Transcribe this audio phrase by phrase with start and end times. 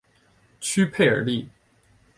[0.59, 1.47] 屈佩尔利。